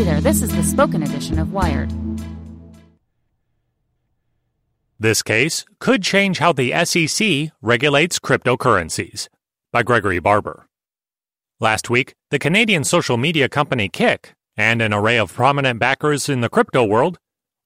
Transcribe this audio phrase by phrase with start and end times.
[0.00, 1.92] Hey there, this is the spoken edition of Wired.
[4.98, 9.28] This case could change how the SEC regulates cryptocurrencies.
[9.74, 10.66] By Gregory Barber.
[11.60, 16.40] Last week, the Canadian social media company Kik and an array of prominent backers in
[16.40, 17.18] the crypto world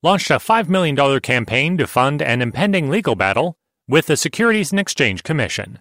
[0.03, 3.55] launched a $5 million campaign to fund an impending legal battle
[3.87, 5.79] with the Securities and Exchange Commission.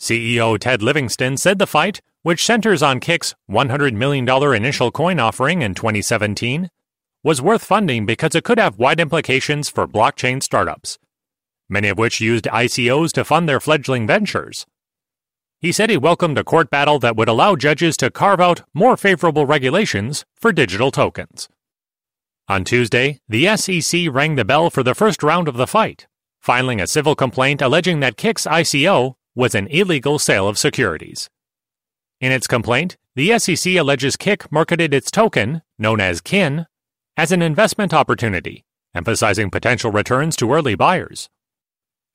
[0.00, 5.62] CEO Ted Livingston said the fight, which centers on Kik's $100 million initial coin offering
[5.62, 6.70] in 2017,
[7.22, 10.98] was worth funding because it could have wide implications for blockchain startups,
[11.68, 14.66] many of which used ICOs to fund their fledgling ventures.
[15.60, 18.96] He said he welcomed a court battle that would allow judges to carve out more
[18.96, 21.48] favorable regulations for digital tokens.
[22.48, 26.06] On Tuesday, the SEC rang the bell for the first round of the fight,
[26.40, 31.28] filing a civil complaint alleging that Kik's ICO was an illegal sale of securities.
[32.20, 36.66] In its complaint, the SEC alleges Kik marketed its token, known as KIN,
[37.16, 38.64] as an investment opportunity,
[38.94, 41.30] emphasizing potential returns to early buyers.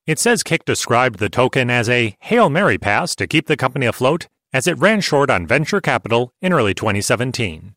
[0.06, 3.88] It says Kik described the token as a Hail Mary pass to keep the company
[3.88, 7.74] afloat as it ran short on venture capital in early 2017.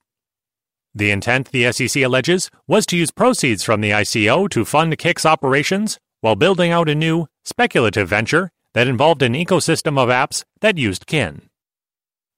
[0.94, 5.24] The intent, the SEC alleges, was to use proceeds from the ICO to fund Kik's
[5.24, 10.76] operations while building out a new, speculative venture that involved an ecosystem of apps that
[10.76, 11.47] used kin.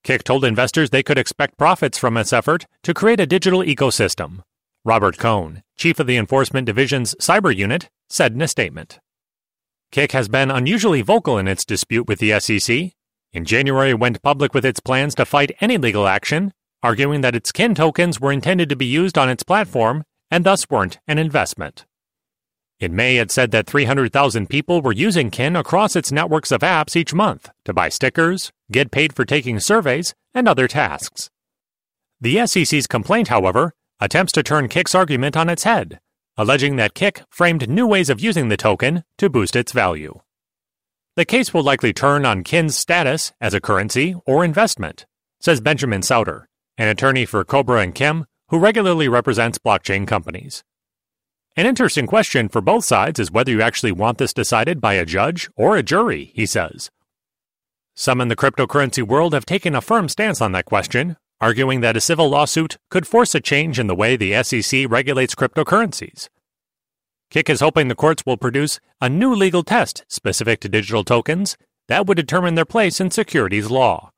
[0.03, 4.43] Kik told investors they could expect profits from its effort to create a digital ecosystem.
[4.85, 8.99] Robert Cohen, chief of the Enforcement Division's cyber unit, said in a statement.
[9.93, 12.93] Kik has been unusually vocal in its dispute with the SEC.
[13.33, 16.53] In January, went public with its plans to fight any legal action,
[16.83, 20.71] arguing that its kin tokens were intended to be used on its platform and thus
[20.71, 21.85] weren't an investment.
[22.81, 26.97] In May, it said that 300,000 people were using Kin across its networks of apps
[26.97, 31.29] each month to buy stickers, get paid for taking surveys, and other tasks.
[32.23, 36.01] The SEC's complaint, however, attempts to turn Kik's argument on its head,
[36.39, 40.21] alleging that Kik framed new ways of using the token to boost its value.
[41.17, 45.05] The case will likely turn on Kin's status as a currency or investment,
[45.39, 46.49] says Benjamin Sauter,
[46.79, 50.65] an attorney for Kobre and Kim who regularly represents blockchain companies.
[51.57, 55.05] An interesting question for both sides is whether you actually want this decided by a
[55.05, 56.91] judge or a jury, he says.
[57.95, 61.97] Some in the cryptocurrency world have taken a firm stance on that question, arguing that
[61.97, 66.29] a civil lawsuit could force a change in the way the SEC regulates cryptocurrencies.
[67.31, 71.57] Kik is hoping the courts will produce a new legal test specific to digital tokens
[71.89, 74.13] that would determine their place in securities law.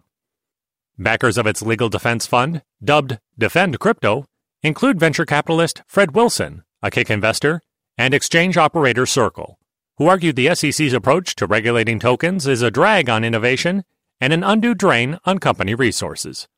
[0.98, 4.26] Backers of its legal defense fund, dubbed Defend Crypto,
[4.62, 7.62] include venture capitalist Fred Wilson, a Kik investor,
[7.96, 9.58] and exchange operator Circle,
[9.98, 13.84] who argued the SEC's approach to regulating tokens is a drag on innovation
[14.20, 16.48] and an undue drain on company resources.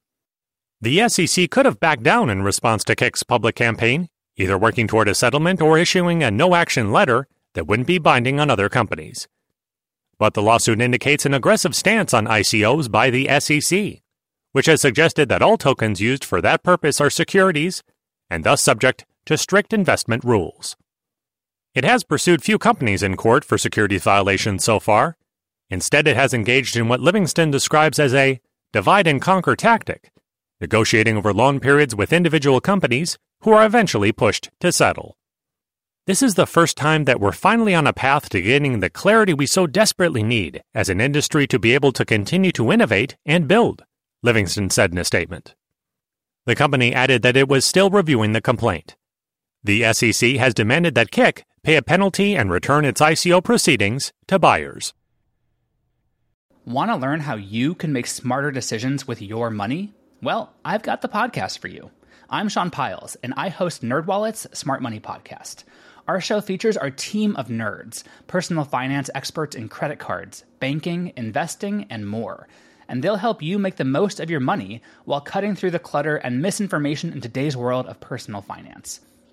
[0.81, 5.09] The SEC could have backed down in response to Kik's public campaign, either working toward
[5.09, 9.29] a settlement or issuing a no action letter that wouldn't be binding on other companies.
[10.19, 14.03] But the lawsuit indicates an aggressive stance on ICOs by the SEC,
[14.53, 17.83] which has suggested that all tokens used for that purpose are securities
[18.31, 20.77] and thus subject to strict investment rules.
[21.75, 25.17] It has pursued few companies in court for securities violations so far.
[25.71, 28.41] Instead, it has engaged in what Livingston describes as a
[28.73, 30.13] divide and conquer tactic,
[30.61, 35.17] negotiating over loan periods with individual companies who are eventually pushed to settle.
[36.07, 39.33] This is the first time that we're finally on a path to getting the clarity
[39.33, 43.49] we so desperately need as an industry to be able to continue to innovate and
[43.49, 43.85] build,
[44.23, 45.55] Livingston said in a statement.
[46.47, 48.97] The company added that it was still reviewing the complaint.
[49.67, 54.39] The SEC has demanded that Kik pay a penalty and return its ICO proceedings to
[54.39, 54.93] buyers.
[56.67, 59.95] Want to learn how you can make smarter decisions with your money?
[60.21, 61.91] Well, I've got the podcast for you.
[62.29, 65.65] I'm Sean Pyles, and I host NerdWallet's Smart Money Podcast.
[66.07, 71.87] Our show features our team of nerds, personal finance experts in credit cards, banking, investing,
[71.89, 72.49] and more.
[72.87, 76.17] And they'll help you make the most of your money while cutting through the clutter
[76.17, 79.01] and misinformation in today's world of personal finance.